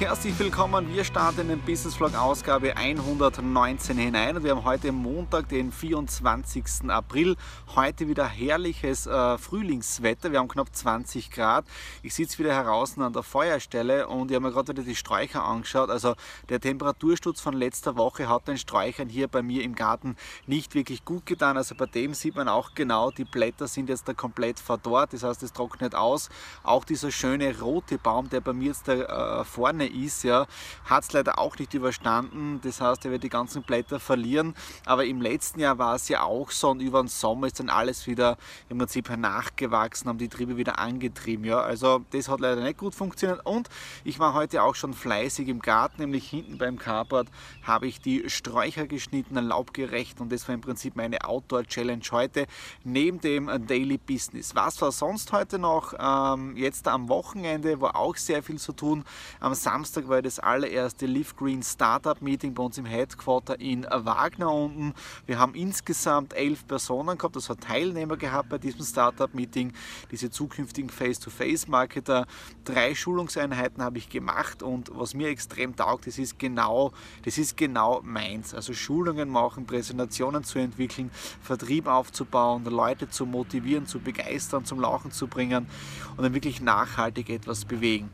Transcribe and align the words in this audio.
herzlich 0.00 0.38
willkommen. 0.38 0.94
Wir 0.94 1.02
starten 1.02 1.50
in 1.50 1.60
Business 1.60 1.96
Vlog 1.96 2.14
Ausgabe 2.14 2.76
119 2.76 3.96
hinein 3.96 4.36
und 4.36 4.44
wir 4.44 4.52
haben 4.52 4.64
heute 4.64 4.92
Montag, 4.92 5.48
den 5.48 5.72
24. 5.72 6.88
April. 6.88 7.34
Heute 7.74 8.06
wieder 8.06 8.26
herrliches 8.28 9.08
äh, 9.08 9.38
Frühlingswetter. 9.38 10.30
Wir 10.30 10.38
haben 10.38 10.46
knapp 10.46 10.68
20 10.72 11.32
Grad. 11.32 11.64
Ich 12.02 12.14
sitze 12.14 12.38
wieder 12.38 12.54
heraus 12.54 12.96
an 12.96 13.12
der 13.12 13.24
Feuerstelle 13.24 14.06
und 14.06 14.30
ich 14.30 14.36
habe 14.36 14.46
mir 14.46 14.52
gerade 14.52 14.68
wieder 14.68 14.84
die 14.84 14.94
Sträucher 14.94 15.44
angeschaut. 15.44 15.90
Also 15.90 16.14
der 16.48 16.60
Temperatursturz 16.60 17.40
von 17.40 17.54
letzter 17.54 17.96
Woche 17.96 18.28
hat 18.28 18.46
den 18.46 18.56
Sträuchern 18.56 19.08
hier 19.08 19.26
bei 19.26 19.42
mir 19.42 19.64
im 19.64 19.74
Garten 19.74 20.16
nicht 20.46 20.76
wirklich 20.76 21.04
gut 21.04 21.26
getan. 21.26 21.56
Also 21.56 21.74
bei 21.74 21.86
dem 21.86 22.14
sieht 22.14 22.36
man 22.36 22.48
auch 22.48 22.74
genau, 22.76 23.10
die 23.10 23.24
Blätter 23.24 23.66
sind 23.66 23.88
jetzt 23.88 24.06
da 24.06 24.14
komplett 24.14 24.60
verdorrt. 24.60 25.12
Das 25.12 25.24
heißt, 25.24 25.42
es 25.42 25.52
trocknet 25.52 25.96
aus. 25.96 26.28
Auch 26.62 26.84
dieser 26.84 27.10
schöne 27.10 27.58
rote 27.58 27.98
Baum, 27.98 28.28
der 28.28 28.40
bei 28.40 28.52
mir 28.52 28.68
jetzt 28.68 28.86
da 28.86 29.40
äh, 29.40 29.44
vorne 29.44 29.87
ist, 29.88 30.24
ja, 30.24 30.46
hat 30.84 31.04
es 31.04 31.12
leider 31.12 31.38
auch 31.38 31.58
nicht 31.58 31.74
überstanden. 31.74 32.60
Das 32.62 32.80
heißt, 32.80 33.04
er 33.04 33.10
wird 33.10 33.22
die 33.22 33.28
ganzen 33.28 33.62
Blätter 33.62 34.00
verlieren. 34.00 34.54
Aber 34.84 35.04
im 35.04 35.20
letzten 35.20 35.60
Jahr 35.60 35.78
war 35.78 35.94
es 35.94 36.08
ja 36.08 36.22
auch 36.22 36.50
so 36.50 36.70
und 36.70 36.80
über 36.80 37.02
den 37.02 37.08
Sommer 37.08 37.46
ist 37.46 37.60
dann 37.60 37.70
alles 37.70 38.06
wieder 38.06 38.36
im 38.68 38.78
Prinzip 38.78 39.08
nachgewachsen, 39.16 40.08
haben 40.08 40.18
die 40.18 40.28
Triebe 40.28 40.56
wieder 40.56 40.78
angetrieben. 40.78 41.44
Ja. 41.44 41.60
Also 41.60 42.04
das 42.10 42.28
hat 42.28 42.40
leider 42.40 42.62
nicht 42.62 42.78
gut 42.78 42.94
funktioniert. 42.94 43.44
Und 43.44 43.68
ich 44.04 44.18
war 44.18 44.34
heute 44.34 44.62
auch 44.62 44.74
schon 44.74 44.94
fleißig 44.94 45.48
im 45.48 45.60
Garten, 45.60 46.02
nämlich 46.02 46.28
hinten 46.28 46.58
beim 46.58 46.78
Carport 46.78 47.28
habe 47.62 47.86
ich 47.86 48.00
die 48.00 48.28
Sträucher 48.28 48.86
geschnitten, 48.86 49.34
laubgerecht 49.34 50.20
und 50.20 50.30
das 50.32 50.46
war 50.48 50.54
im 50.54 50.60
Prinzip 50.60 50.96
meine 50.96 51.24
Outdoor-Challenge 51.24 52.04
heute 52.10 52.46
neben 52.84 53.20
dem 53.20 53.66
Daily 53.66 53.98
Business. 53.98 54.54
Was 54.54 54.80
war 54.80 54.92
sonst 54.92 55.32
heute 55.32 55.58
noch? 55.58 55.94
Ähm, 55.98 56.56
jetzt 56.56 56.86
am 56.88 57.08
Wochenende 57.08 57.80
war 57.80 57.96
auch 57.96 58.16
sehr 58.16 58.42
viel 58.42 58.58
zu 58.58 58.72
tun. 58.72 59.04
Am 59.40 59.54
Samstag 59.54 59.77
war 60.08 60.22
das 60.22 60.40
allererste 60.40 61.06
Live 61.06 61.36
Green 61.36 61.62
Startup 61.62 62.20
Meeting 62.20 62.52
bei 62.52 62.64
uns 62.64 62.78
im 62.78 62.84
Headquarter 62.84 63.60
in 63.60 63.84
Wagner 63.84 64.52
unten. 64.52 64.92
Wir 65.24 65.38
haben 65.38 65.54
insgesamt 65.54 66.34
elf 66.34 66.66
Personen 66.66 67.16
gehabt, 67.16 67.36
das 67.36 67.48
hat 67.48 67.60
Teilnehmer 67.60 68.16
gehabt 68.16 68.48
bei 68.48 68.58
diesem 68.58 68.84
Startup 68.84 69.32
Meeting, 69.32 69.72
diese 70.10 70.30
zukünftigen 70.30 70.90
Face-to-Face-Marketer. 70.90 72.26
Drei 72.64 72.96
Schulungseinheiten 72.96 73.80
habe 73.80 73.98
ich 73.98 74.08
gemacht 74.08 74.64
und 74.64 74.90
was 74.92 75.14
mir 75.14 75.28
extrem 75.28 75.76
taugt, 75.76 76.08
das 76.08 76.18
ist 76.18 76.40
genau, 76.40 76.92
das 77.24 77.38
ist 77.38 77.56
genau 77.56 78.00
meins. 78.02 78.54
Also 78.54 78.72
Schulungen 78.72 79.28
machen, 79.28 79.64
Präsentationen 79.64 80.42
zu 80.42 80.58
entwickeln, 80.58 81.12
Vertrieb 81.40 81.86
aufzubauen, 81.86 82.64
Leute 82.64 83.08
zu 83.08 83.26
motivieren, 83.26 83.86
zu 83.86 84.00
begeistern, 84.00 84.64
zum 84.64 84.80
Lachen 84.80 85.12
zu 85.12 85.28
bringen 85.28 85.68
und 86.16 86.24
dann 86.24 86.34
wirklich 86.34 86.60
nachhaltig 86.60 87.30
etwas 87.30 87.64
bewegen. 87.64 88.10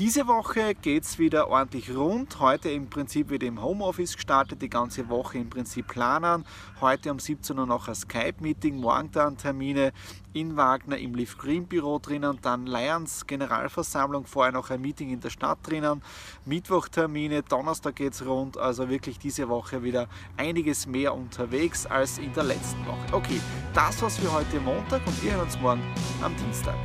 Diese 0.00 0.26
Woche 0.26 0.74
geht 0.74 1.03
es 1.04 1.18
wieder 1.18 1.48
ordentlich 1.48 1.94
rund. 1.94 2.40
Heute 2.40 2.70
im 2.70 2.88
Prinzip 2.88 3.30
wieder 3.30 3.46
im 3.46 3.62
Homeoffice 3.62 4.14
gestartet, 4.14 4.62
die 4.62 4.70
ganze 4.70 5.08
Woche 5.08 5.38
im 5.38 5.50
Prinzip 5.50 5.88
planen. 5.88 6.44
Heute 6.80 7.10
um 7.10 7.18
17 7.18 7.58
Uhr 7.58 7.66
noch 7.66 7.88
ein 7.88 7.94
Skype-Meeting, 7.94 8.76
morgen 8.76 9.10
dann 9.12 9.36
Termine 9.36 9.92
in 10.32 10.56
Wagner 10.56 10.98
im 10.98 11.14
Live 11.14 11.38
Green 11.38 11.66
Büro 11.66 11.98
drinnen, 11.98 12.38
dann 12.42 12.66
Lions 12.66 13.26
Generalversammlung, 13.26 14.26
vorher 14.26 14.52
noch 14.52 14.70
ein 14.70 14.80
Meeting 14.80 15.10
in 15.10 15.20
der 15.20 15.30
Stadt 15.30 15.58
drinnen, 15.62 16.02
Mittwoch 16.44 16.88
Termine, 16.88 17.42
Donnerstag 17.42 17.96
geht 17.96 18.14
es 18.14 18.26
rund, 18.26 18.56
also 18.56 18.88
wirklich 18.88 19.18
diese 19.18 19.48
Woche 19.48 19.82
wieder 19.82 20.08
einiges 20.36 20.86
mehr 20.86 21.14
unterwegs 21.14 21.86
als 21.86 22.18
in 22.18 22.32
der 22.32 22.44
letzten 22.44 22.84
Woche. 22.86 23.12
Okay, 23.12 23.40
das 23.74 24.02
war's 24.02 24.16
für 24.16 24.32
heute 24.32 24.60
Montag 24.60 25.06
und 25.06 25.22
wir 25.22 25.32
hören 25.32 25.42
uns 25.42 25.58
morgen 25.60 25.82
am 26.22 26.34
Dienstag. 26.36 26.76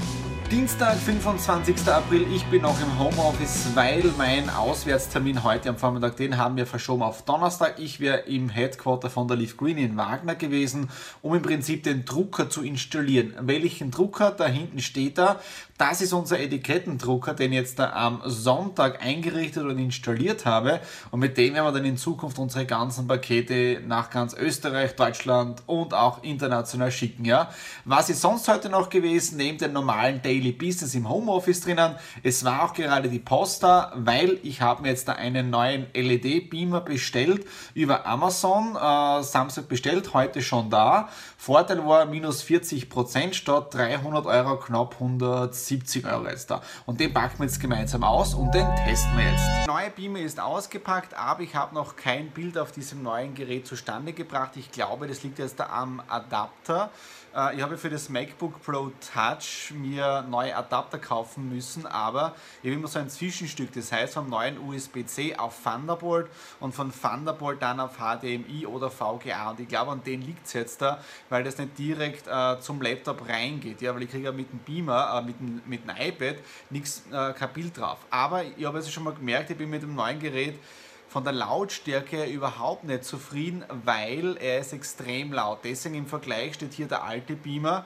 Dienstag, 0.51 0.97
25. 0.97 1.87
April, 1.87 2.25
ich 2.33 2.43
bin 2.45 2.63
noch 2.63 2.81
im 2.81 2.97
Homeoffice, 2.97 3.67
weil 3.75 4.03
mein 4.17 4.49
Auswärtstermin 4.49 5.43
heute 5.43 5.69
am 5.69 5.77
Vormittag, 5.77 6.15
den 6.15 6.37
haben 6.37 6.57
wir 6.57 6.65
verschoben 6.65 7.03
auf 7.03 7.21
Donnerstag. 7.21 7.75
Ich 7.77 7.99
wäre 7.99 8.21
im 8.21 8.49
Headquarter 8.49 9.11
von 9.11 9.27
der 9.27 9.37
Leaf 9.37 9.57
Green 9.57 9.77
in 9.77 9.95
Wagner 9.95 10.33
gewesen, 10.33 10.89
um 11.21 11.35
im 11.35 11.43
Prinzip 11.43 11.83
den 11.83 12.03
Drucker 12.03 12.49
zu 12.49 12.63
installieren. 12.63 13.35
Welchen 13.41 13.91
Drucker? 13.91 14.31
Da 14.31 14.47
hinten 14.47 14.79
steht 14.79 15.19
er. 15.19 15.39
Das 15.77 16.01
ist 16.01 16.13
unser 16.13 16.39
Etikettendrucker, 16.39 17.35
den 17.35 17.53
ich 17.53 17.59
jetzt 17.59 17.77
da 17.77 17.93
am 17.93 18.21
Sonntag 18.25 19.05
eingerichtet 19.05 19.63
und 19.63 19.77
installiert 19.77 20.47
habe. 20.47 20.79
Und 21.11 21.19
mit 21.19 21.37
dem 21.37 21.53
werden 21.53 21.65
wir 21.67 21.71
dann 21.71 21.85
in 21.85 21.95
Zukunft 21.95 22.39
unsere 22.39 22.65
ganzen 22.65 23.07
Pakete 23.07 23.81
nach 23.85 24.09
ganz 24.09 24.33
Österreich, 24.33 24.95
Deutschland 24.95 25.61
und 25.67 25.93
auch 25.93 26.23
international 26.23 26.91
schicken. 26.91 27.23
Ja? 27.23 27.51
Was 27.85 28.09
ist 28.09 28.21
sonst 28.21 28.47
heute 28.47 28.69
noch 28.69 28.89
gewesen, 28.89 29.37
neben 29.37 29.59
den 29.59 29.73
normalen 29.73 30.21
Daily 30.21 30.38
Business 30.51 30.95
im 30.95 31.07
Homeoffice 31.07 31.61
drinnen? 31.61 31.95
Es 32.23 32.43
war 32.43 32.63
auch 32.63 32.73
gerade 32.73 33.09
die 33.09 33.19
Posta, 33.19 33.91
weil 33.95 34.39
ich 34.43 34.61
habe 34.61 34.81
mir 34.81 34.89
jetzt 34.89 35.07
da 35.07 35.13
einen 35.13 35.49
neuen 35.49 35.87
LED-Beamer 35.93 36.81
bestellt 36.81 37.45
über 37.73 38.05
Amazon. 38.05 38.75
Äh, 38.75 39.23
Samstag 39.23 39.67
bestellt, 39.67 40.13
heute 40.13 40.41
schon 40.41 40.69
da. 40.69 41.09
Vorteil 41.37 41.85
war 41.85 42.05
minus 42.05 42.43
40% 42.43 43.33
statt 43.33 43.73
300 43.73 44.25
Euro 44.25 44.57
knapp 44.57 44.95
100 44.95 45.53
70 45.53 46.05
Euro 46.05 46.27
jetzt 46.27 46.51
da. 46.51 46.61
Und 46.85 46.99
den 46.99 47.13
packen 47.13 47.39
wir 47.39 47.45
jetzt 47.45 47.59
gemeinsam 47.59 48.03
aus 48.03 48.33
und 48.33 48.53
den 48.53 48.67
testen 48.85 49.17
wir 49.17 49.25
jetzt. 49.25 49.45
Der 49.59 49.67
neue 49.67 49.89
Beamer 49.89 50.19
ist 50.19 50.39
ausgepackt, 50.39 51.13
aber 51.13 51.41
ich 51.41 51.55
habe 51.55 51.75
noch 51.75 51.95
kein 51.95 52.29
Bild 52.31 52.57
auf 52.57 52.71
diesem 52.71 53.03
neuen 53.03 53.35
Gerät 53.35 53.67
zustande 53.67 54.13
gebracht. 54.13 54.51
Ich 54.55 54.71
glaube, 54.71 55.07
das 55.07 55.23
liegt 55.23 55.39
jetzt 55.39 55.59
da 55.59 55.67
am 55.67 56.01
Adapter. 56.07 56.89
Äh, 57.35 57.55
ich 57.55 57.61
habe 57.61 57.77
für 57.77 57.89
das 57.89 58.09
MacBook 58.09 58.61
Pro 58.63 58.91
Touch 59.13 59.71
mir 59.71 60.23
neue 60.29 60.55
Adapter 60.55 60.97
kaufen 60.97 61.49
müssen, 61.49 61.85
aber 61.85 62.35
ich 62.61 62.69
habe 62.69 62.79
immer 62.79 62.87
so 62.87 62.99
ein 62.99 63.09
Zwischenstück, 63.09 63.71
das 63.73 63.91
heißt 63.91 64.13
vom 64.13 64.29
neuen 64.29 64.57
USB-C 64.57 65.35
auf 65.35 65.63
Thunderbolt 65.63 66.29
und 66.59 66.73
von 66.73 66.91
Thunderbolt 66.91 67.61
dann 67.61 67.79
auf 67.79 67.97
HDMI 67.97 68.65
oder 68.65 68.89
VGA 68.89 69.51
und 69.51 69.59
ich 69.59 69.67
glaube 69.67 69.91
an 69.91 70.03
den 70.03 70.21
liegt 70.21 70.47
es 70.47 70.53
jetzt 70.53 70.81
da, 70.81 70.99
weil 71.29 71.43
das 71.43 71.57
nicht 71.57 71.77
direkt 71.77 72.27
äh, 72.27 72.59
zum 72.59 72.81
Laptop 72.81 73.27
reingeht, 73.27 73.81
ja, 73.81 73.93
weil 73.93 74.03
ich 74.03 74.11
kriege 74.11 74.25
ja 74.25 74.31
mit 74.31 74.51
dem 74.51 74.59
Beamer, 74.59 75.19
äh, 75.19 75.25
mit, 75.25 75.39
dem, 75.39 75.61
mit 75.65 75.83
dem 75.83 75.95
iPad 75.95 76.37
nichts, 76.69 77.03
äh, 77.11 77.33
kein 77.33 77.53
Bild 77.53 77.77
drauf. 77.77 77.99
Aber 78.09 78.43
ich 78.43 78.65
habe 78.65 78.79
es 78.79 78.91
schon 78.91 79.03
mal 79.03 79.13
gemerkt, 79.13 79.49
ich 79.49 79.57
bin 79.57 79.69
mit 79.69 79.83
dem 79.83 79.95
neuen 79.95 80.19
Gerät 80.19 80.59
von 81.09 81.23
der 81.23 81.33
Lautstärke 81.33 82.25
überhaupt 82.25 82.83
nicht 82.83 83.03
zufrieden, 83.03 83.65
weil 83.83 84.37
er 84.37 84.59
ist 84.59 84.73
extrem 84.73 85.33
laut. 85.33 85.59
Deswegen 85.63 85.95
im 85.95 86.05
Vergleich 86.05 86.53
steht 86.53 86.73
hier 86.73 86.87
der 86.87 87.03
alte 87.03 87.35
Beamer. 87.35 87.85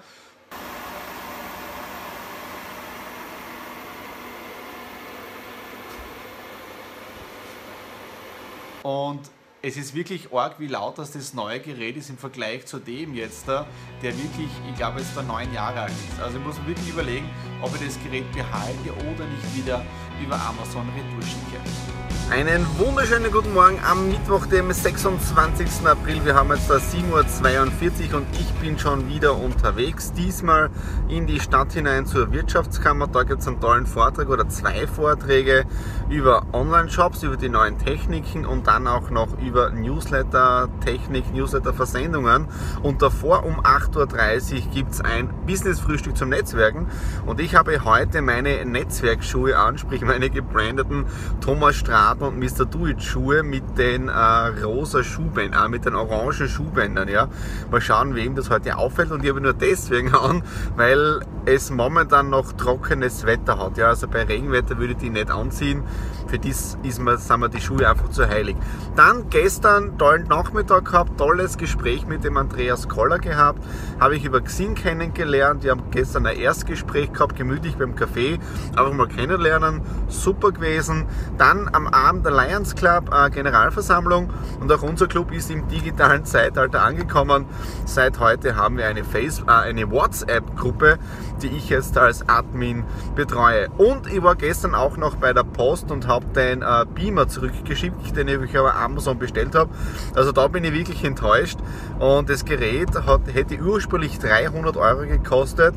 Und 8.84 9.22
es 9.62 9.78
ist 9.78 9.96
wirklich 9.96 10.34
arg, 10.34 10.60
wie 10.60 10.68
laut 10.68 10.98
das, 10.98 11.12
das 11.12 11.34
neue 11.34 11.62
Gerät 11.62 11.96
ist 11.96 12.10
im 12.10 12.18
Vergleich 12.18 12.66
zu 12.66 12.80
dem 12.80 13.16
jetzt, 13.16 13.48
der 13.48 13.66
wirklich, 14.02 14.50
ich 14.70 14.76
glaube, 14.76 15.00
jetzt 15.00 15.16
da 15.16 15.24
neun 15.24 15.54
Jahre 15.54 15.84
alt 15.84 15.92
ist. 15.92 16.22
Also 16.22 16.38
ich 16.38 16.44
muss 16.44 16.60
mir 16.60 16.68
wirklich 16.68 16.90
überlegen, 16.90 17.30
ob 17.62 17.74
ich 17.76 17.88
das 17.88 18.04
Gerät 18.04 18.30
behalte 18.34 18.92
oder 18.92 19.26
nicht 19.26 19.56
wieder 19.56 19.86
über 20.22 20.36
Amazon 20.36 20.86
retour 20.90 21.22
schicke. 21.22 22.13
Einen 22.34 22.66
wunderschönen 22.80 23.32
guten 23.32 23.54
Morgen 23.54 23.80
am 23.88 24.10
Mittwoch, 24.10 24.48
dem 24.48 24.72
26. 24.72 25.86
April. 25.86 26.26
Wir 26.26 26.34
haben 26.34 26.50
jetzt 26.50 26.68
da 26.68 26.78
7.42 26.78 28.10
Uhr 28.12 28.18
und 28.18 28.26
ich 28.34 28.52
bin 28.54 28.80
schon 28.80 29.08
wieder 29.08 29.38
unterwegs. 29.38 30.14
Diesmal 30.14 30.72
in 31.10 31.28
die 31.28 31.40
Stadt 31.40 31.74
hinein 31.74 32.08
zur 32.08 32.32
Wirtschaftskammer. 32.32 33.06
Da 33.06 33.22
gibt 33.22 33.42
es 33.42 33.48
einen 33.48 33.62
tollen 33.62 33.86
Vortrag 33.86 34.30
oder 34.30 34.50
zwei 34.50 34.88
Vorträge 34.88 35.66
über 36.10 36.48
Online-Shops, 36.54 37.22
über 37.22 37.38
die 37.38 37.50
neuen 37.50 37.78
Techniken 37.78 38.48
und 38.48 38.66
dann 38.66 38.88
auch 38.88 39.12
noch 39.12 39.38
über 39.40 39.70
Newsletter-Technik, 39.70 41.36
Newsletter-Versendungen. 41.36 42.48
Und 42.82 43.04
davor 43.04 43.46
um 43.46 43.60
8.30 43.62 44.54
Uhr 44.54 44.72
gibt 44.74 44.92
es 44.94 45.02
ein 45.02 45.30
Business-Frühstück 45.46 46.18
zum 46.18 46.30
Netzwerken. 46.30 46.88
Und 47.28 47.40
ich 47.40 47.54
habe 47.54 47.86
heute 47.86 48.24
meine 48.24 48.66
Netzwerkschuhe 48.66 49.56
an, 49.56 49.78
sprich 49.78 50.02
meine 50.02 50.32
gebrandeten 50.32 51.06
Thomas 51.42 51.76
Und 52.24 52.40
Mr. 52.40 52.66
Do 52.66 52.88
It 52.88 53.04
Schuhe 53.04 53.44
mit 53.44 53.78
den 53.78 54.08
äh, 54.08 54.64
rosa 54.64 55.04
Schuhbändern, 55.04 55.66
äh, 55.66 55.70
mit 55.70 55.86
den 55.86 55.94
orangen 55.94 56.48
Schuhbändern. 56.48 57.10
Ja. 57.10 57.28
Mal 57.70 57.82
schauen, 57.82 58.16
wem 58.16 58.36
das 58.36 58.50
heute 58.50 58.78
auffällt. 58.78 59.12
Und 59.12 59.24
ich 59.24 59.30
habe 59.30 59.42
nur 59.42 59.54
deswegen 59.54 60.16
an, 60.16 60.42
weil 60.78 61.20
es 61.46 61.70
momentan 61.70 62.30
noch 62.30 62.54
trockenes 62.54 63.26
Wetter 63.26 63.60
hat. 63.60 63.78
Ja. 63.78 63.88
Also 63.88 64.08
bei 64.08 64.24
Regenwetter 64.24 64.78
würde 64.78 64.94
ich 64.94 65.00
die 65.00 65.10
nicht 65.10 65.30
anziehen. 65.30 65.84
Für 66.28 66.40
das 66.40 66.78
ist 66.82 67.00
mir, 67.00 67.18
sind 67.18 67.42
mir 67.42 67.50
die 67.50 67.62
Schuhe 67.62 67.88
einfach 67.88 68.10
zu 68.10 68.28
heilig. 68.28 68.56
Dann 68.96 69.30
gestern 69.30 69.98
tollen 69.98 70.28
Nachmittag 70.28 70.86
gehabt, 70.86 71.18
tolles 71.18 71.58
Gespräch 71.58 72.08
mit 72.08 72.24
dem 72.24 72.38
Andreas 72.38 72.88
Koller 72.88 73.20
gehabt. 73.20 73.64
Habe 74.00 74.16
ich 74.16 74.24
über 74.24 74.42
Xing 74.42 74.76
kennengelernt. 74.76 75.64
Wir 75.64 75.72
haben 75.72 75.92
gestern 75.92 76.26
ein 76.26 76.38
Erstgespräch 76.38 77.12
gehabt, 77.12 77.36
gemütlich 77.36 77.76
beim 77.76 77.96
Café. 77.96 78.40
Einfach 78.70 78.94
mal 78.94 79.08
kennenlernen. 79.08 79.82
Super 80.08 80.54
gewesen. 80.54 81.06
Dann 81.38 81.70
am 81.72 81.88
Abend 81.88 82.13
Abend 82.14 82.28
der 82.28 82.32
Lions 82.32 82.76
Club 82.76 83.10
äh, 83.12 83.32
Generalversammlung 83.32 84.30
und 84.60 84.72
auch 84.72 84.84
unser 84.84 85.08
Club 85.08 85.32
ist 85.32 85.50
im 85.50 85.68
digitalen 85.68 86.26
Zeitalter 86.26 86.84
angekommen. 86.84 87.46
Seit 87.86 88.20
heute 88.20 88.56
haben 88.56 88.78
wir 88.78 88.86
eine, 88.86 89.00
äh, 89.00 89.32
eine 89.48 89.90
WhatsApp-Gruppe, 89.90 91.00
die 91.42 91.48
ich 91.48 91.70
jetzt 91.70 91.98
als 91.98 92.30
Admin 92.30 92.84
betreue. 93.16 93.68
Und 93.80 94.06
ich 94.06 94.22
war 94.22 94.36
gestern 94.36 94.76
auch 94.76 94.96
noch 94.96 95.16
bei 95.16 95.34
der 95.34 95.44
Post 95.44 95.90
und 95.90 96.08
habe 96.08 96.28
den 96.36 96.62
äh, 96.62 96.86
Beamer 96.94 97.28
zurückgeschickt, 97.28 98.16
den 98.16 98.28
ich 98.28 98.56
aber 98.60 98.76
Amazon 98.76 99.18
bestellt 99.18 99.56
habe. 99.56 99.72
Also 100.14 100.32
da 100.32 100.48
bin 100.48 100.64
ich 100.66 100.74
wirklich 100.74 101.04
enttäuscht 101.04 101.58
und 101.98 102.30
das 102.30 102.46
Gerät 102.46 102.94
hat, 103.08 103.22
hätte 103.34 103.58
ursprünglich 103.60 104.20
300 104.20 104.78
Euro 104.78 105.08
gekostet 105.08 105.74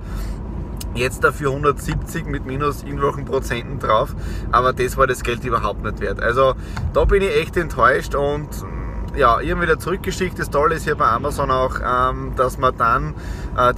Jetzt 0.96 1.22
dafür 1.22 1.50
170 1.50 2.26
mit 2.26 2.46
minus 2.46 2.82
irgendwelchen 2.82 3.26
Prozenten 3.26 3.78
drauf, 3.78 4.14
aber 4.50 4.72
das 4.72 4.96
war 4.96 5.06
das 5.06 5.22
Geld 5.22 5.44
überhaupt 5.44 5.84
nicht 5.84 6.00
wert. 6.00 6.20
Also 6.20 6.54
da 6.94 7.04
bin 7.04 7.22
ich 7.22 7.36
echt 7.36 7.56
enttäuscht 7.56 8.14
und 8.14 8.48
ja, 9.16 9.40
ich 9.40 9.50
habe 9.50 9.62
wieder 9.62 9.78
zurückgeschickt. 9.78 10.38
Das 10.38 10.50
Tolle 10.50 10.74
ist 10.74 10.84
hier 10.84 10.94
bei 10.94 11.06
Amazon 11.06 11.50
auch, 11.50 11.76
ähm, 11.84 12.32
dass 12.36 12.58
man 12.58 12.76
dann 12.76 13.14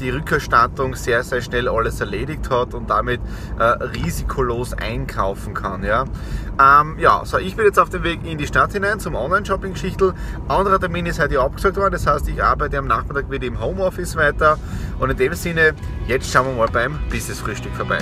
die 0.00 0.10
Rückerstattung 0.10 0.94
sehr, 0.94 1.22
sehr 1.22 1.40
schnell 1.40 1.68
alles 1.68 2.00
erledigt 2.00 2.50
hat 2.50 2.74
und 2.74 2.90
damit 2.90 3.20
äh, 3.58 3.62
risikolos 3.62 4.72
einkaufen 4.72 5.54
kann. 5.54 5.84
Ja? 5.84 6.04
Ähm, 6.60 6.98
ja, 6.98 7.24
so 7.24 7.38
ich 7.38 7.54
bin 7.54 7.64
jetzt 7.66 7.78
auf 7.78 7.88
dem 7.88 8.02
Weg 8.02 8.20
in 8.24 8.36
die 8.36 8.46
Stadt 8.46 8.72
hinein 8.72 8.98
zum 8.98 9.14
Online-Shopping-Geschichtel. 9.14 10.14
Anderer 10.48 10.80
Termin 10.80 11.06
ist 11.06 11.20
heute 11.20 11.40
abgesagt 11.40 11.76
worden, 11.76 11.92
das 11.92 12.06
heißt, 12.06 12.28
ich 12.28 12.42
arbeite 12.42 12.78
am 12.78 12.86
Nachmittag 12.86 13.30
wieder 13.30 13.46
im 13.46 13.60
Homeoffice 13.60 14.16
weiter 14.16 14.58
und 14.98 15.10
in 15.10 15.16
dem 15.16 15.34
Sinne, 15.34 15.74
jetzt 16.08 16.32
schauen 16.32 16.46
wir 16.46 16.54
mal 16.54 16.68
beim 16.68 16.98
Business-Frühstück 17.10 17.74
vorbei. 17.74 17.98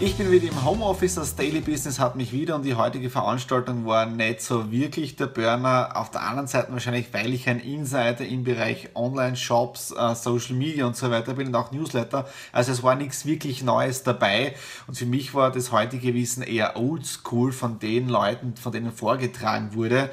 Ich 0.00 0.16
bin 0.16 0.30
wieder 0.30 0.46
im 0.46 0.64
Homeoffice, 0.64 1.16
das 1.16 1.34
Daily 1.34 1.60
Business 1.60 1.98
hat 1.98 2.14
mich 2.14 2.30
wieder 2.30 2.54
und 2.54 2.64
die 2.64 2.76
heutige 2.76 3.10
Veranstaltung 3.10 3.84
war 3.84 4.06
nicht 4.06 4.42
so 4.42 4.70
wirklich 4.70 5.16
der 5.16 5.26
Burner. 5.26 5.90
Auf 5.94 6.12
der 6.12 6.22
anderen 6.22 6.46
Seite 6.46 6.70
wahrscheinlich, 6.70 7.12
weil 7.12 7.34
ich 7.34 7.48
ein 7.48 7.58
Insider 7.58 8.24
im 8.24 8.44
Bereich 8.44 8.90
Online-Shops, 8.94 9.92
äh, 9.98 10.14
Social 10.14 10.54
Media 10.54 10.86
und 10.86 10.94
so 10.98 11.10
weiter 11.10 11.34
bin 11.34 11.48
und 11.48 11.54
auch 11.54 11.72
Newsletter. 11.72 12.28
Also 12.52 12.72
es 12.72 12.82
war 12.82 12.94
nichts 12.94 13.26
wirklich 13.26 13.62
Neues 13.62 14.02
dabei 14.02 14.54
und 14.86 14.96
für 14.96 15.06
mich 15.06 15.34
war 15.34 15.50
das 15.50 15.72
heutige 15.72 16.14
Wissen 16.14 16.42
eher 16.42 16.76
oldschool 16.76 17.52
von 17.52 17.78
den 17.78 18.08
Leuten, 18.08 18.56
von 18.56 18.72
denen 18.72 18.92
vorgetragen 18.92 19.74
wurde. 19.74 20.10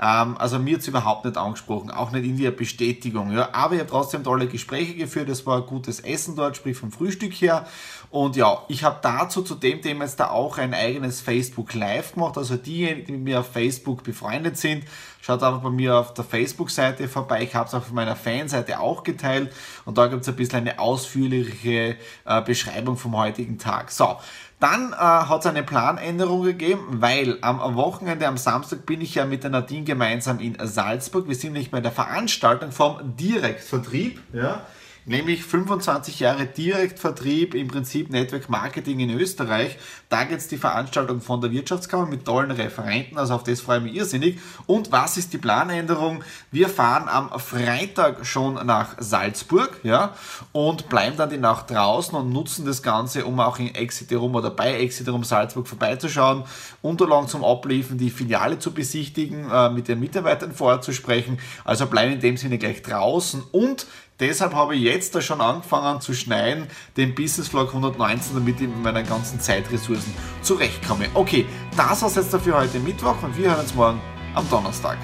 Ähm, 0.00 0.36
also 0.38 0.58
mir 0.58 0.76
hat 0.76 0.86
überhaupt 0.86 1.24
nicht 1.24 1.36
angesprochen, 1.36 1.90
auch 1.90 2.12
nicht 2.12 2.24
in 2.24 2.36
der 2.36 2.50
Bestätigung. 2.50 3.32
Ja. 3.32 3.50
Aber 3.52 3.74
ich 3.74 3.80
habe 3.80 3.90
trotzdem 3.90 4.22
tolle 4.24 4.46
Gespräche 4.46 4.94
geführt, 4.94 5.28
es 5.28 5.44
war 5.46 5.62
gutes 5.62 6.00
Essen 6.00 6.36
dort, 6.36 6.56
sprich 6.56 6.76
vom 6.76 6.92
Frühstück 6.92 7.32
her. 7.34 7.66
Und 8.10 8.36
ja, 8.36 8.62
ich 8.68 8.84
habe 8.84 8.98
dazu 9.02 9.42
zu 9.42 9.54
dem 9.54 9.82
Thema 9.82 10.04
jetzt 10.04 10.20
da 10.20 10.30
auch 10.30 10.58
ein 10.58 10.72
eigenes 10.72 11.20
Facebook 11.20 11.74
Live 11.74 12.14
gemacht. 12.14 12.38
Also 12.38 12.56
diejenigen, 12.56 13.06
die 13.06 13.12
mit 13.12 13.22
mir 13.22 13.40
auf 13.40 13.52
Facebook 13.52 14.02
befreundet 14.02 14.56
sind, 14.56 14.84
schaut 15.20 15.42
einfach 15.42 15.60
bei 15.60 15.70
mir 15.70 15.96
auf 15.96 16.14
der 16.14 16.24
Facebook-Seite 16.24 17.08
vorbei. 17.08 17.42
Ich 17.42 17.54
habe 17.54 17.68
es 17.68 17.74
auf 17.74 17.90
meiner 17.90 18.16
Fanseite 18.16 18.80
auch 18.80 19.02
geteilt 19.02 19.52
und 19.84 19.98
da 19.98 20.06
gibt 20.06 20.22
es 20.22 20.28
ein 20.28 20.36
bisschen 20.36 20.60
eine 20.60 20.78
ausführliche 20.78 21.96
äh, 22.24 22.42
Beschreibung 22.42 22.96
vom 22.96 23.16
heutigen 23.16 23.58
Tag. 23.58 23.90
So, 23.90 24.16
dann 24.60 24.92
äh, 24.92 24.96
hat 24.96 25.40
es 25.40 25.46
eine 25.46 25.62
Planänderung 25.62 26.42
gegeben, 26.42 27.00
weil 27.00 27.38
am 27.42 27.76
Wochenende, 27.76 28.26
am 28.26 28.36
Samstag, 28.36 28.86
bin 28.86 29.00
ich 29.00 29.14
ja 29.14 29.24
mit 29.24 29.44
der 29.44 29.50
Nadine 29.50 29.84
gemeinsam 29.84 30.40
in 30.40 30.56
Salzburg. 30.60 31.28
Wir 31.28 31.36
sind 31.36 31.52
nicht 31.52 31.70
bei 31.70 31.80
der 31.80 31.92
Veranstaltung 31.92 32.72
vom 32.72 33.16
Direktvertrieb. 33.16 34.20
Ja 34.32 34.62
nämlich 35.08 35.44
25 35.44 36.20
Jahre 36.20 36.46
Direktvertrieb, 36.46 37.54
im 37.54 37.68
Prinzip 37.68 38.10
Network 38.10 38.48
Marketing 38.48 39.00
in 39.00 39.10
Österreich. 39.10 39.78
Da 40.08 40.24
geht 40.24 40.38
es 40.38 40.48
die 40.48 40.58
Veranstaltung 40.58 41.20
von 41.20 41.40
der 41.40 41.50
Wirtschaftskammer 41.50 42.06
mit 42.06 42.24
tollen 42.24 42.50
Referenten, 42.50 43.18
also 43.18 43.34
auf 43.34 43.44
das 43.44 43.60
freue 43.60 43.78
ich 43.78 43.84
mich 43.84 43.94
irrsinnig. 43.96 44.38
Und 44.66 44.92
was 44.92 45.16
ist 45.16 45.32
die 45.32 45.38
Planänderung? 45.38 46.22
Wir 46.50 46.68
fahren 46.68 47.08
am 47.08 47.38
Freitag 47.40 48.24
schon 48.26 48.54
nach 48.66 48.96
Salzburg 48.98 49.80
ja, 49.82 50.14
und 50.52 50.88
bleiben 50.88 51.16
dann 51.16 51.30
die 51.30 51.38
Nacht 51.38 51.70
draußen 51.70 52.14
und 52.16 52.32
nutzen 52.32 52.66
das 52.66 52.82
Ganze, 52.82 53.24
um 53.24 53.40
auch 53.40 53.58
in 53.58 53.74
Exiterum 53.74 54.34
oder 54.34 54.50
bei 54.50 54.74
Exiterum 54.74 55.24
Salzburg 55.24 55.66
vorbeizuschauen, 55.66 56.44
Unterlagen 56.82 57.28
zum 57.28 57.44
Abliefern, 57.44 57.98
die 57.98 58.10
Filiale 58.10 58.58
zu 58.58 58.72
besichtigen, 58.72 59.50
äh, 59.50 59.70
mit 59.70 59.88
den 59.88 60.00
Mitarbeitern 60.00 60.52
vorzusprechen. 60.52 61.38
Also 61.64 61.86
bleiben 61.86 62.12
in 62.12 62.20
dem 62.20 62.36
Sinne 62.36 62.58
gleich 62.58 62.82
draußen 62.82 63.42
und 63.52 63.86
Deshalb 64.20 64.52
habe 64.52 64.74
ich 64.74 64.82
jetzt 64.82 65.14
da 65.14 65.20
schon 65.20 65.40
angefangen 65.40 66.00
zu 66.00 66.12
schneiden, 66.12 66.66
den 66.96 67.14
Business 67.14 67.48
Vlog 67.48 67.68
119, 67.68 68.34
damit 68.34 68.60
ich 68.60 68.66
mit 68.66 68.82
meinen 68.82 69.06
ganzen 69.06 69.40
Zeitressourcen 69.40 70.12
zurechtkomme. 70.42 71.06
Okay, 71.14 71.46
das 71.76 72.02
war's 72.02 72.16
jetzt 72.16 72.34
dafür 72.34 72.58
heute 72.58 72.80
Mittwoch 72.80 73.22
und 73.22 73.36
wir 73.36 73.50
hören 73.50 73.60
uns 73.60 73.74
morgen 73.74 74.00
am 74.34 74.48
Donnerstag. 74.50 74.98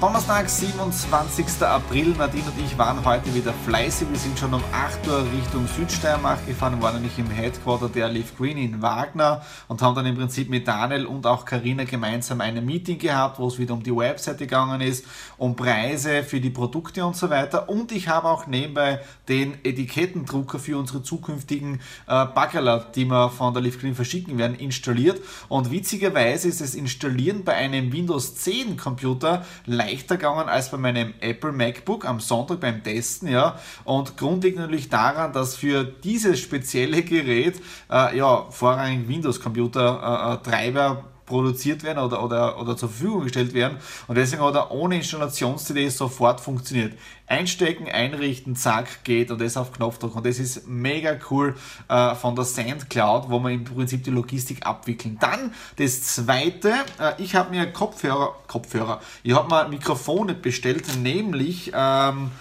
Donnerstag, 0.00 0.48
27. 0.48 1.60
April. 1.60 2.14
Nadine 2.16 2.44
und 2.44 2.64
ich 2.64 2.78
waren 2.78 3.04
heute 3.04 3.34
wieder 3.34 3.52
fleißig. 3.52 4.08
Wir 4.10 4.18
sind 4.18 4.38
schon 4.38 4.54
um 4.54 4.62
8 4.72 5.06
Uhr 5.06 5.26
Richtung 5.30 5.66
Südsteiermark 5.66 6.46
gefahren, 6.46 6.80
waren 6.80 6.94
nämlich 6.94 7.18
im 7.18 7.28
Headquarter 7.28 7.90
der 7.90 8.08
Leaf 8.08 8.34
Green 8.38 8.56
in 8.56 8.80
Wagner 8.80 9.42
und 9.68 9.82
haben 9.82 9.94
dann 9.94 10.06
im 10.06 10.16
Prinzip 10.16 10.48
mit 10.48 10.66
Daniel 10.66 11.04
und 11.04 11.26
auch 11.26 11.44
Karina 11.44 11.84
gemeinsam 11.84 12.40
ein 12.40 12.64
Meeting 12.64 12.98
gehabt, 12.98 13.38
wo 13.38 13.46
es 13.48 13.58
wieder 13.58 13.74
um 13.74 13.82
die 13.82 13.94
Webseite 13.94 14.46
gegangen 14.46 14.80
ist, 14.80 15.04
um 15.36 15.54
Preise 15.54 16.22
für 16.22 16.40
die 16.40 16.48
Produkte 16.48 17.04
und 17.04 17.14
so 17.14 17.28
weiter. 17.28 17.68
Und 17.68 17.92
ich 17.92 18.08
habe 18.08 18.26
auch 18.26 18.46
nebenbei 18.46 19.00
den 19.28 19.58
Etikettendrucker 19.64 20.58
für 20.58 20.78
unsere 20.78 21.02
zukünftigen 21.02 21.74
äh, 22.06 22.24
Baggerler, 22.24 22.86
die 22.94 23.04
wir 23.04 23.28
von 23.28 23.52
der 23.52 23.62
Leaf 23.62 23.78
Green 23.78 23.94
verschicken 23.94 24.38
werden, 24.38 24.56
installiert. 24.56 25.20
Und 25.50 25.70
witzigerweise 25.70 26.48
ist 26.48 26.62
das 26.62 26.74
Installieren 26.74 27.44
bei 27.44 27.52
einem 27.52 27.92
Windows 27.92 28.36
10 28.36 28.78
Computer 28.78 29.44
leicht 29.66 29.89
leichter 29.90 30.16
gegangen 30.16 30.48
als 30.48 30.70
bei 30.70 30.76
meinem 30.76 31.14
Apple 31.20 31.52
MacBook 31.52 32.04
am 32.04 32.20
Sonntag 32.20 32.60
beim 32.60 32.82
Testen, 32.82 33.28
ja. 33.28 33.58
Und 33.84 34.16
Grund 34.16 34.44
liegt 34.44 34.58
natürlich 34.58 34.88
daran, 34.88 35.32
dass 35.32 35.56
für 35.56 35.84
dieses 35.84 36.40
spezielle 36.40 37.02
Gerät 37.02 37.60
äh, 37.90 38.16
ja 38.16 38.46
vorrangig 38.50 39.08
Windows-Computer 39.08 40.40
äh, 40.44 40.48
Treiber 40.48 41.04
produziert 41.30 41.84
werden 41.84 41.98
oder, 41.98 42.22
oder, 42.22 42.60
oder 42.60 42.76
zur 42.76 42.88
Verfügung 42.88 43.22
gestellt 43.22 43.54
werden. 43.54 43.78
Und 44.08 44.16
deswegen 44.16 44.42
hat 44.42 44.56
er 44.56 44.72
ohne 44.72 44.96
Installations-CD 44.96 45.88
sofort 45.88 46.40
funktioniert. 46.40 46.94
Einstecken, 47.28 47.86
einrichten, 47.86 48.56
zack, 48.56 49.04
geht 49.04 49.30
und 49.30 49.40
das 49.40 49.56
auf 49.56 49.72
Knopfdruck. 49.72 50.16
Und 50.16 50.26
das 50.26 50.40
ist 50.40 50.66
mega 50.66 51.16
cool 51.30 51.54
äh, 51.88 52.16
von 52.16 52.34
der 52.34 52.44
SandCloud, 52.44 53.30
wo 53.30 53.38
man 53.38 53.52
im 53.52 53.64
Prinzip 53.64 54.02
die 54.02 54.10
Logistik 54.10 54.66
abwickeln. 54.66 55.16
Dann 55.20 55.54
das 55.76 56.02
zweite, 56.02 56.70
äh, 56.98 57.12
ich 57.18 57.36
habe 57.36 57.50
mir 57.50 57.72
Kopfhörer, 57.72 58.34
Kopfhörer, 58.48 59.00
ich 59.22 59.32
habe 59.32 59.48
mir 59.48 59.68
Mikrofone 59.68 60.34
bestellt, 60.34 60.84
nämlich 60.98 61.70
ähm, 61.72 62.32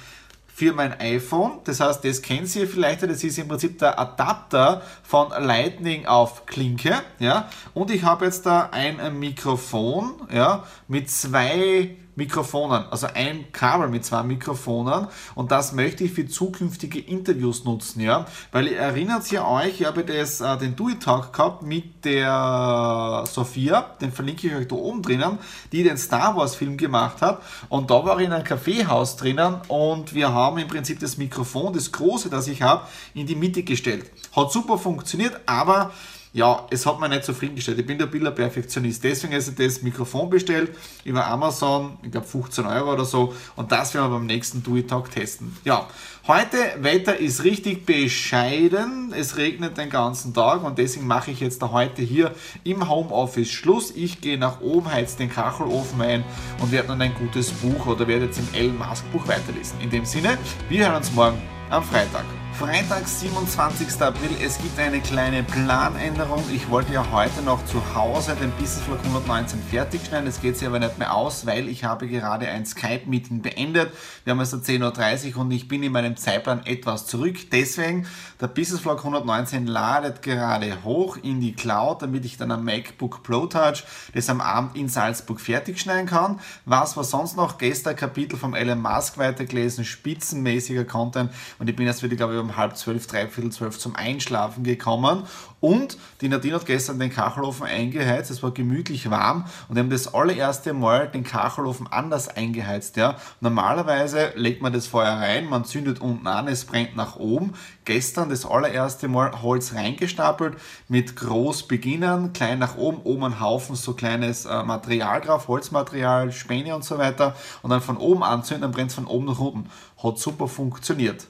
für 0.59 0.73
mein 0.73 0.99
iPhone. 0.99 1.59
Das 1.63 1.79
heißt, 1.79 2.03
das 2.03 2.21
kennt 2.21 2.53
ihr 2.53 2.67
vielleicht, 2.67 3.01
das 3.03 3.23
ist 3.23 3.37
im 3.37 3.47
Prinzip 3.47 3.79
der 3.79 3.97
Adapter 3.97 4.81
von 5.03 5.29
Lightning 5.29 6.05
auf 6.05 6.45
Klinke. 6.45 7.01
Ja? 7.17 7.47
Und 7.73 7.91
ich 7.91 8.03
habe 8.03 8.25
jetzt 8.25 8.45
da 8.45 8.67
ein 8.73 9.17
Mikrofon 9.17 10.15
ja, 10.29 10.65
mit 10.89 11.09
zwei 11.09 11.95
Mikrofonen, 12.19 12.83
also 12.91 13.07
ein 13.13 13.51
Kabel 13.53 13.87
mit 13.87 14.05
zwei 14.05 14.23
Mikrofonen. 14.23 15.07
Und 15.35 15.51
das 15.51 15.73
möchte 15.73 16.03
ich 16.03 16.11
für 16.11 16.27
zukünftige 16.27 16.99
Interviews 16.99 17.63
nutzen, 17.63 18.01
ja, 18.01 18.25
weil 18.51 18.67
ihr 18.67 18.77
erinnert 18.77 19.31
ihr 19.31 19.45
euch, 19.45 19.79
ich 19.79 19.87
habe 19.87 20.03
das, 20.03 20.41
äh, 20.41 20.57
den 20.57 20.75
Do 20.75 20.89
It 20.89 21.01
Talk 21.01 21.33
gehabt 21.33 21.63
mit 21.63 22.05
der 22.05 23.23
Sophia, 23.25 23.95
den 24.01 24.11
verlinke 24.11 24.47
ich 24.47 24.53
euch 24.53 24.67
da 24.67 24.75
oben 24.75 25.01
drinnen, 25.01 25.39
die 25.71 25.83
den 25.83 25.97
Star 25.97 26.35
Wars 26.35 26.55
Film 26.55 26.77
gemacht 26.77 27.21
hat. 27.21 27.41
Und 27.69 27.89
da 27.89 28.05
war 28.05 28.19
ich 28.19 28.27
in 28.27 28.33
einem 28.33 28.43
Kaffeehaus 28.43 29.15
drinnen 29.15 29.61
und 29.69 30.13
wir 30.13 30.33
haben 30.33 30.57
im 30.57 30.67
Prinzip 30.67 30.99
das 30.99 31.17
Mikrofon, 31.17 31.73
das 31.73 31.91
große, 31.91 32.29
das 32.29 32.47
ich 32.47 32.61
habe, 32.61 32.85
in 33.13 33.25
die 33.25 33.35
Mitte 33.35 33.63
gestellt. 33.63 34.11
Hat 34.35 34.51
super 34.51 34.77
funktioniert, 34.77 35.39
aber 35.45 35.91
ja, 36.31 36.67
es 36.69 36.85
hat 36.85 36.99
mich 36.99 37.09
nicht 37.09 37.23
zufriedengestellt. 37.23 37.79
Ich 37.79 37.85
bin 37.85 37.97
der 37.97 38.05
Bilderperfektionist. 38.05 39.03
Deswegen 39.03 39.33
ist 39.33 39.59
das 39.59 39.81
Mikrofon 39.81 40.29
bestellt 40.29 40.75
über 41.03 41.25
Amazon, 41.25 41.97
ich 42.03 42.11
glaube 42.11 42.27
15 42.27 42.65
Euro 42.67 42.93
oder 42.93 43.05
so. 43.05 43.33
Und 43.55 43.71
das 43.71 43.93
werden 43.95 44.11
wir 44.11 44.17
beim 44.17 44.27
nächsten 44.27 44.61
Do 44.61 44.79
Talk 44.81 45.09
testen. 45.09 45.57
Ja, 45.65 45.87
heute 46.27 46.57
Wetter 46.81 47.17
ist 47.17 47.43
richtig 47.43 47.85
bescheiden. 47.85 49.11
Es 49.17 49.37
regnet 49.37 49.77
den 49.77 49.89
ganzen 49.89 50.33
Tag 50.33 50.63
und 50.63 50.77
deswegen 50.77 51.07
mache 51.07 51.31
ich 51.31 51.39
jetzt 51.39 51.63
da 51.63 51.71
heute 51.71 52.03
hier 52.03 52.31
im 52.63 52.87
Homeoffice 52.87 53.49
Schluss. 53.49 53.91
Ich 53.95 54.21
gehe 54.21 54.37
nach 54.37 54.61
oben, 54.61 54.91
heiz 54.91 55.15
den 55.15 55.31
Kachelofen 55.31 55.99
ein 56.01 56.23
und 56.61 56.71
werde 56.71 56.89
dann 56.89 57.01
ein 57.01 57.15
gutes 57.15 57.49
Buch 57.51 57.87
oder 57.87 58.07
werde 58.07 58.25
jetzt 58.25 58.37
im 58.37 58.47
Elon 58.53 58.77
Musk 58.77 59.11
Buch 59.11 59.27
weiterlesen. 59.27 59.81
In 59.81 59.89
dem 59.89 60.05
Sinne, 60.05 60.37
wir 60.69 60.85
hören 60.85 60.97
uns 60.97 61.11
morgen 61.11 61.41
am 61.71 61.83
Freitag. 61.83 62.25
Freitag, 62.59 63.07
27. 63.07 64.01
April, 64.01 64.31
es 64.43 64.57
gibt 64.57 64.77
eine 64.79 64.99
kleine 64.99 65.43
Planänderung. 65.43 66.43
Ich 66.53 66.69
wollte 66.69 66.91
ja 66.91 67.09
heute 67.09 67.41
noch 67.41 67.63
zu 67.63 67.81
Hause 67.95 68.35
den 68.35 68.51
Business 68.51 68.81
Vlog 68.81 68.99
119 68.99 69.61
fertig 69.71 70.05
schneiden. 70.05 70.25
Das 70.25 70.41
geht 70.41 70.57
sich 70.57 70.67
aber 70.67 70.79
nicht 70.79 70.99
mehr 70.99 71.15
aus, 71.15 71.45
weil 71.45 71.69
ich 71.69 71.85
habe 71.85 72.09
gerade 72.09 72.49
ein 72.49 72.65
Skype-Meeting 72.65 73.41
beendet. 73.41 73.93
Wir 74.25 74.31
haben 74.31 74.41
also 74.41 74.57
10.30 74.57 75.35
Uhr 75.35 75.41
und 75.43 75.51
ich 75.51 75.69
bin 75.69 75.83
in 75.83 75.93
meinem 75.93 76.17
Zeitplan 76.17 76.65
etwas 76.65 77.07
zurück. 77.07 77.37
Deswegen, 77.49 78.05
der 78.41 78.47
Business 78.47 78.81
Vlog 78.81 78.97
119 78.97 79.65
ladet 79.65 80.21
gerade 80.21 80.83
hoch 80.83 81.15
in 81.15 81.39
die 81.39 81.53
Cloud, 81.53 82.01
damit 82.01 82.25
ich 82.25 82.35
dann 82.35 82.51
am 82.51 82.65
MacBook 82.65 83.23
Pro 83.23 83.45
Touch 83.45 83.85
das 84.13 84.29
am 84.29 84.41
Abend 84.41 84.75
in 84.75 84.89
Salzburg 84.89 85.39
fertig 85.39 85.79
schneiden 85.79 86.07
kann. 86.07 86.41
Was 86.65 86.97
war 86.97 87.05
sonst 87.05 87.37
noch? 87.37 87.57
Gestern 87.57 87.95
Kapitel 87.95 88.37
vom 88.37 88.53
Elon 88.53 88.81
Musk 88.81 89.17
weitergelesen, 89.17 89.85
spitzenmäßiger 89.85 90.83
Content 90.83 91.31
und 91.57 91.69
ich 91.69 91.75
bin 91.77 91.85
jetzt 91.85 92.03
wieder, 92.03 92.17
glaube 92.17 92.33
ich, 92.33 92.39
um 92.41 92.48
halb 92.57 92.77
zwölf, 92.77 93.07
dreiviertel 93.07 93.51
zwölf 93.51 93.77
zum 93.79 93.95
Einschlafen 93.95 94.63
gekommen. 94.63 95.23
Und 95.59 95.97
die 96.21 96.29
Nadine 96.29 96.55
hat 96.55 96.65
gestern 96.65 96.99
den 96.99 97.11
Kachelofen 97.11 97.65
eingeheizt. 97.65 98.31
Es 98.31 98.41
war 98.41 98.51
gemütlich 98.51 99.09
warm 99.09 99.45
und 99.67 99.75
wir 99.75 99.83
haben 99.83 99.89
das 99.89 100.13
allererste 100.13 100.73
Mal 100.73 101.09
den 101.09 101.23
Kachelofen 101.23 101.87
anders 101.87 102.29
eingeheizt. 102.29 102.95
Ja. 102.95 103.17
Normalerweise 103.41 104.31
legt 104.35 104.61
man 104.61 104.71
das 104.71 104.87
Feuer 104.87 105.13
rein, 105.13 105.49
man 105.49 105.65
zündet 105.65 105.99
unten 105.99 106.27
an, 106.27 106.47
es 106.47 106.65
brennt 106.65 106.95
nach 106.95 107.17
oben. 107.17 107.53
Gestern 107.83 108.29
das 108.29 108.45
allererste 108.45 109.07
Mal 109.07 109.41
Holz 109.41 109.73
reingestapelt, 109.73 110.57
mit 110.87 111.15
groß 111.15 111.67
beginnen, 111.67 112.31
klein 112.31 112.59
nach 112.59 112.77
oben, 112.77 113.01
oben 113.03 113.25
ein 113.25 113.39
Haufen 113.39 113.75
so 113.75 113.93
kleines 113.93 114.45
äh, 114.45 114.63
Material 114.63 115.19
drauf, 115.21 115.47
Holzmaterial, 115.47 116.31
Späne 116.31 116.75
und 116.75 116.85
so 116.85 116.97
weiter. 116.97 117.35
Und 117.63 117.71
dann 117.71 117.81
von 117.81 117.97
oben 117.97 118.23
anzünden, 118.23 118.61
dann 118.61 118.71
brennt 118.71 118.91
es 118.91 118.95
von 118.95 119.07
oben 119.07 119.25
nach 119.25 119.39
unten. 119.39 119.69
Hat 120.01 120.19
super 120.19 120.47
funktioniert. 120.47 121.27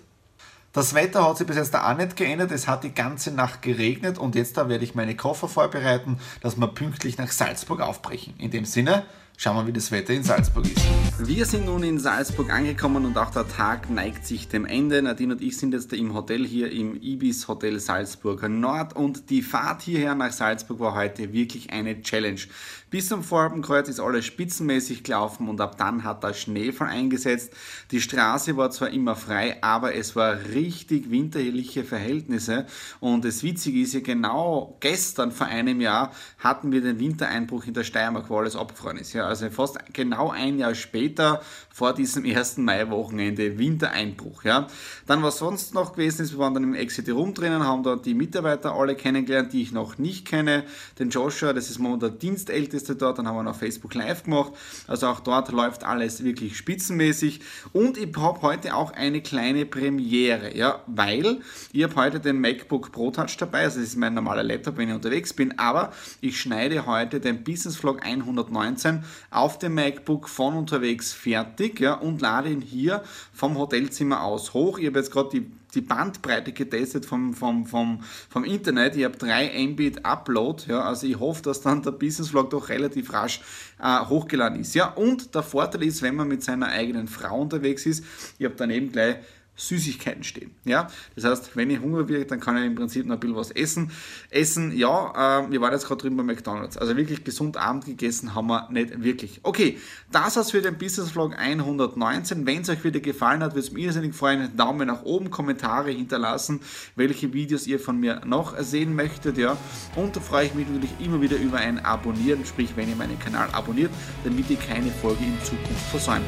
Das 0.72 0.94
Wetter 0.94 1.28
hat 1.28 1.38
sich 1.38 1.48
bis 1.48 1.56
jetzt 1.56 1.76
auch 1.76 1.98
nicht 1.98 2.16
geändert. 2.16 2.52
Es 2.52 2.68
hat 2.68 2.84
die 2.84 2.94
ganze 2.94 3.32
Nacht 3.32 3.64
geregnet 3.64 4.20
und 4.20 4.36
jetzt 4.36 4.56
da 4.56 4.70
werde 4.70 4.84
ich 4.84 4.94
meine 4.94 5.16
Koffer 5.16 5.48
vorbereiten, 5.48 6.20
dass 6.42 6.58
wir 6.58 6.68
pünktlich 6.68 7.18
nach 7.18 7.32
Salzburg 7.32 7.82
aufbrechen. 7.82 8.36
In 8.38 8.52
dem 8.52 8.66
Sinne, 8.66 9.04
Schauen 9.42 9.56
wir, 9.56 9.68
wie 9.68 9.72
das 9.72 9.90
Wetter 9.90 10.14
in 10.14 10.22
Salzburg 10.22 10.66
ist. 10.66 10.84
Wir 11.18 11.46
sind 11.46 11.66
nun 11.66 11.82
in 11.84 11.98
Salzburg 11.98 12.52
angekommen 12.52 13.06
und 13.06 13.18
auch 13.18 13.30
der 13.30 13.48
Tag 13.48 13.90
neigt 13.90 14.26
sich 14.26 14.50
dem 14.50 14.66
Ende. 14.66 15.02
Nadine 15.02 15.36
und 15.36 15.42
ich 15.42 15.58
sind 15.58 15.74
jetzt 15.74 15.94
im 15.94 16.14
Hotel 16.14 16.46
hier 16.46 16.70
im 16.70 17.02
Ibis 17.02 17.48
Hotel 17.48 17.80
Salzburg 17.80 18.50
Nord 18.50 18.98
und 18.98 19.30
die 19.30 19.42
Fahrt 19.42 19.82
hierher 19.82 20.14
nach 20.14 20.34
Salzburg 20.34 20.82
war 20.82 20.94
heute 20.94 21.32
wirklich 21.32 21.72
eine 21.72 22.02
Challenge. 22.02 22.42
Bis 22.90 23.08
zum 23.08 23.24
Vorabendkreuz 23.24 23.88
ist 23.88 24.02
alles 24.02 24.26
spitzenmäßig 24.26 25.04
gelaufen 25.04 25.48
und 25.48 25.62
ab 25.62 25.78
dann 25.78 26.04
hat 26.04 26.24
der 26.24 26.34
Schneefall 26.34 26.90
eingesetzt. 26.90 27.54
Die 27.92 28.02
Straße 28.02 28.58
war 28.58 28.72
zwar 28.72 28.90
immer 28.90 29.16
frei, 29.16 29.58
aber 29.62 29.96
es 29.96 30.18
war 30.18 30.38
richtig 30.54 31.12
winterliche 31.12 31.86
Verhältnisse 31.86 32.66
und 33.00 33.24
das 33.24 33.44
Witzige 33.44 33.80
ist 33.80 33.94
ja 33.94 34.02
genau 34.02 34.76
gestern 34.82 35.32
vor 35.32 35.48
einem 35.48 35.80
Jahr 35.80 36.12
hatten 36.40 36.74
wir 36.74 36.82
den 36.82 37.00
Wintereinbruch 37.00 37.66
in 37.66 37.74
der 37.74 37.84
Steiermark, 37.84 38.30
wo 38.30 38.40
alles 38.40 38.58
abgefroren 38.58 38.98
ist. 38.98 39.14
Ja, 39.14 39.29
also 39.30 39.50
fast 39.50 39.78
genau 39.94 40.32
ein 40.32 40.60
Jahr 40.60 40.76
später 40.76 41.42
vor 41.70 41.94
diesem 41.94 42.26
ersten 42.26 42.66
Mai-Wochenende 42.66 43.58
Wintereinbruch. 43.58 44.44
Ja. 44.44 44.68
Dann 45.08 45.24
was 45.24 45.38
sonst 45.38 45.74
noch 45.74 45.94
gewesen 45.94 46.24
ist, 46.24 46.34
wir 46.34 46.40
waren 46.40 46.54
dann 46.54 46.64
im 46.64 46.74
Exit 46.74 47.08
Room 47.10 47.34
drinnen, 47.34 47.64
haben 47.64 47.84
dort 47.84 48.06
die 48.06 48.14
Mitarbeiter 48.14 48.74
alle 48.74 48.96
kennengelernt, 48.96 49.54
die 49.54 49.62
ich 49.62 49.72
noch 49.72 49.98
nicht 49.98 50.28
kenne. 50.28 50.66
Den 51.00 51.10
Joshua, 51.10 51.54
das 51.54 51.70
ist 51.70 51.80
momentan 51.80 52.10
der 52.12 52.20
Dienstälteste 52.20 52.96
dort, 52.96 53.18
dann 53.18 53.28
haben 53.28 53.38
wir 53.38 53.44
noch 53.44 53.56
Facebook 53.56 53.94
Live 53.94 54.24
gemacht. 54.24 54.52
Also 54.88 55.08
auch 55.08 55.22
dort 55.22 55.52
läuft 55.52 55.86
alles 55.86 56.24
wirklich 56.24 56.58
spitzenmäßig. 56.58 57.40
Und 57.72 57.98
ich 57.98 58.14
habe 58.18 58.42
heute 58.42 58.76
auch 58.76 58.92
eine 58.92 59.22
kleine 59.22 59.66
Premiere, 59.66 60.58
ja, 60.58 60.82
weil 60.88 61.40
ich 61.72 61.84
habe 61.84 61.96
heute 61.96 62.20
den 62.20 62.42
MacBook 62.42 62.92
Pro 62.92 63.12
Touch 63.12 63.38
dabei, 63.38 63.64
also 63.64 63.80
das 63.80 63.90
ist 63.90 63.96
mein 63.96 64.14
normaler 64.14 64.44
Laptop, 64.44 64.78
wenn 64.78 64.90
ich 64.90 64.96
unterwegs 64.96 65.34
bin, 65.34 65.58
aber 65.60 65.94
ich 66.20 66.42
schneide 66.42 66.86
heute 66.86 67.20
den 67.20 67.44
Business 67.44 67.78
Vlog 67.78 68.04
119 68.04 69.04
auf 69.30 69.60
dem 69.60 69.76
MacBook 69.76 70.30
von 70.30 70.56
unterwegs 70.56 71.14
fertig 71.14 71.80
ja, 71.80 71.94
und 71.94 72.22
lade 72.22 72.50
ihn 72.50 72.62
hier 72.62 73.04
vom 73.34 73.58
Hotelzimmer 73.58 74.24
aus 74.24 74.54
hoch. 74.54 74.80
Ich 74.80 74.88
habe 74.88 75.00
jetzt 75.00 75.12
gerade 75.12 75.30
die, 75.30 75.52
die 75.74 75.82
Bandbreite 75.82 76.52
getestet 76.52 77.06
vom, 77.06 77.34
vom, 77.34 77.66
vom, 77.66 78.04
vom 78.30 78.44
Internet. 78.44 78.96
Ich 78.96 79.04
habe 79.04 79.18
3 79.18 79.68
Mbit 79.68 80.06
Upload. 80.06 80.64
Ja, 80.68 80.82
also 80.82 81.08
ich 81.08 81.20
hoffe, 81.20 81.42
dass 81.44 81.62
dann 81.62 81.82
der 81.82 81.92
Business 81.92 82.30
Vlog 82.30 82.50
doch 82.50 82.70
relativ 82.70 83.14
rasch 83.14 83.42
äh, 83.82 84.06
hochgeladen 84.06 84.60
ist. 84.60 84.76
Ja, 84.76 84.90
und 84.90 85.34
der 85.36 85.44
Vorteil 85.44 85.84
ist, 85.84 86.02
wenn 86.02 86.16
man 86.16 86.28
mit 86.28 86.44
seiner 86.44 86.68
eigenen 86.68 87.08
Frau 87.08 87.42
unterwegs 87.42 87.86
ist, 87.86 88.04
ich 88.38 88.46
habe 88.46 88.56
daneben 88.58 88.92
gleich 88.92 89.18
Süßigkeiten 89.60 90.24
stehen. 90.24 90.52
Ja? 90.66 90.88
Das 91.16 91.26
heißt, 91.26 91.56
wenn 91.56 91.70
ich 91.70 91.80
Hunger 91.80 92.08
wird, 92.08 92.32
dann 92.32 92.40
kann 92.40 92.58
ich 92.58 92.66
im 92.66 92.76
Prinzip 92.76 93.06
noch 93.06 93.16
ein 93.16 93.20
bisschen 93.20 93.36
was 93.36 93.52
essen. 93.52 93.92
Essen, 94.30 94.76
ja, 94.76 95.42
äh, 95.42 95.52
wir 95.52 95.62
waren 95.62 95.74
jetzt 95.74 95.86
gerade 95.86 96.02
drüben 96.02 96.18
bei 96.18 96.24
McDonalds. 96.24 96.78
Also 96.78 96.96
wirklich 96.96 97.24
gesund 97.24 97.58
Abend 97.58 97.86
gegessen 97.86 98.34
haben 98.36 98.48
wir 98.48 98.70
nicht 98.72 99.04
wirklich. 99.04 99.42
Okay, 99.44 99.78
das 100.12 100.38
war's 100.38 100.52
für 100.52 100.62
den 100.62 100.78
Business 100.78 101.12
Vlog 101.12 101.38
119. 101.38 102.46
Wenn 102.46 102.62
es 102.62 102.70
euch 102.70 102.84
wieder 102.84 103.00
gefallen 103.00 103.44
hat, 103.44 103.52
würde 103.52 103.68
es 103.68 103.72
mich 103.72 103.84
irrsinnig 103.84 104.16
freuen. 104.16 104.56
Daumen 104.56 104.88
nach 104.88 105.04
oben, 105.04 105.30
Kommentare 105.30 105.92
hinterlassen, 105.92 106.62
welche 106.96 107.34
Videos 107.34 107.68
ihr 107.68 107.80
von 107.80 108.00
mir 108.00 108.22
noch 108.26 108.58
sehen 108.60 108.96
möchtet. 108.96 109.38
Ja? 109.38 109.58
Und 109.96 110.16
da 110.16 110.22
freue 110.22 110.46
ich 110.46 110.54
mich 110.54 110.68
natürlich 110.68 110.92
immer 111.00 111.22
wieder 111.22 111.38
über 111.38 111.58
ein 111.58 111.84
Abonnieren, 111.84 112.46
sprich, 112.46 112.70
wenn 112.76 112.90
ihr 112.90 112.96
meinen 112.96 113.20
Kanal 113.20 113.50
abonniert, 113.52 113.92
damit 114.24 114.50
ihr 114.50 114.58
keine 114.58 114.92
Folge 114.92 115.24
in 115.24 115.38
Zukunft 115.44 115.86
versäumt. 115.92 116.26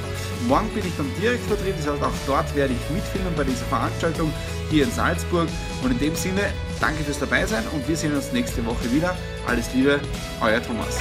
Morgen 0.48 0.70
bin 0.74 0.86
ich 0.86 0.96
dann 0.98 1.08
direkt 1.22 1.46
vertreten, 1.46 1.78
das 1.78 1.94
heißt, 1.94 2.04
auch 2.04 2.12
dort 2.28 2.56
werde 2.56 2.74
ich 2.74 2.94
mitfilmen 2.94 3.21
Filmen 3.22 3.36
bei 3.36 3.44
dieser 3.44 3.66
Veranstaltung 3.66 4.32
hier 4.70 4.84
in 4.84 4.92
Salzburg. 4.92 5.48
Und 5.84 5.92
in 5.92 6.00
dem 6.00 6.16
Sinne, 6.16 6.42
danke 6.80 7.04
fürs 7.04 7.20
Dabeisein 7.20 7.64
und 7.74 7.88
wir 7.88 7.96
sehen 7.96 8.16
uns 8.16 8.32
nächste 8.32 8.66
Woche 8.66 8.92
wieder. 8.92 9.16
Alles 9.48 9.74
Liebe, 9.74 10.00
euer 10.42 10.62
Thomas. 10.64 10.98